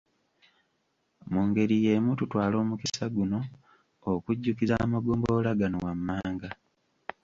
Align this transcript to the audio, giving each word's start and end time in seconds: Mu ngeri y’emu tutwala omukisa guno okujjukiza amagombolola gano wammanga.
Mu 1.31 1.41
ngeri 1.47 1.75
y’emu 1.85 2.11
tutwala 2.19 2.55
omukisa 2.63 3.05
guno 3.15 3.39
okujjukiza 4.11 4.75
amagombolola 4.85 5.51
gano 5.59 5.77
wammanga. 5.85 6.49